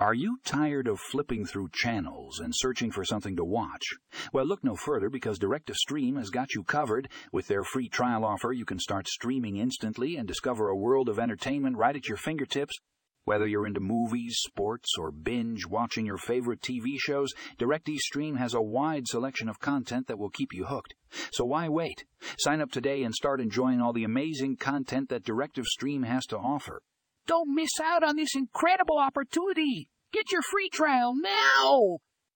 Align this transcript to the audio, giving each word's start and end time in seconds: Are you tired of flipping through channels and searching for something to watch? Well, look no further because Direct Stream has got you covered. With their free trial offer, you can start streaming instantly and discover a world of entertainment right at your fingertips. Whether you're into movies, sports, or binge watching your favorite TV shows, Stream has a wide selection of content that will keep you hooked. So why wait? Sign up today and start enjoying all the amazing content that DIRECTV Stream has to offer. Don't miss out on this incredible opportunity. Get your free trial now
Are 0.00 0.14
you 0.14 0.38
tired 0.44 0.86
of 0.86 1.00
flipping 1.00 1.44
through 1.44 1.70
channels 1.72 2.38
and 2.38 2.52
searching 2.54 2.92
for 2.92 3.04
something 3.04 3.34
to 3.34 3.44
watch? 3.44 3.82
Well, 4.32 4.46
look 4.46 4.62
no 4.62 4.76
further 4.76 5.10
because 5.10 5.40
Direct 5.40 5.74
Stream 5.74 6.14
has 6.14 6.30
got 6.30 6.54
you 6.54 6.62
covered. 6.62 7.08
With 7.32 7.48
their 7.48 7.64
free 7.64 7.88
trial 7.88 8.24
offer, 8.24 8.52
you 8.52 8.64
can 8.64 8.78
start 8.78 9.08
streaming 9.08 9.56
instantly 9.56 10.14
and 10.14 10.28
discover 10.28 10.68
a 10.68 10.76
world 10.76 11.08
of 11.08 11.18
entertainment 11.18 11.76
right 11.76 11.96
at 11.96 12.06
your 12.06 12.16
fingertips. 12.16 12.78
Whether 13.24 13.48
you're 13.48 13.66
into 13.66 13.80
movies, 13.80 14.36
sports, 14.38 14.92
or 14.96 15.10
binge 15.10 15.66
watching 15.66 16.06
your 16.06 16.16
favorite 16.16 16.60
TV 16.60 16.96
shows, 16.96 17.34
Stream 17.96 18.36
has 18.36 18.54
a 18.54 18.62
wide 18.62 19.08
selection 19.08 19.48
of 19.48 19.58
content 19.58 20.06
that 20.06 20.18
will 20.20 20.30
keep 20.30 20.54
you 20.54 20.66
hooked. 20.66 20.94
So 21.32 21.44
why 21.44 21.68
wait? 21.68 22.04
Sign 22.38 22.60
up 22.60 22.70
today 22.70 23.02
and 23.02 23.12
start 23.12 23.40
enjoying 23.40 23.80
all 23.80 23.92
the 23.92 24.04
amazing 24.04 24.58
content 24.58 25.08
that 25.08 25.24
DIRECTV 25.24 25.64
Stream 25.64 26.04
has 26.04 26.24
to 26.26 26.38
offer. 26.38 26.82
Don't 27.28 27.54
miss 27.54 27.78
out 27.80 28.02
on 28.02 28.16
this 28.16 28.34
incredible 28.34 28.98
opportunity. 28.98 29.90
Get 30.12 30.32
your 30.32 30.40
free 30.42 30.70
trial 30.70 31.14
now 31.14 31.98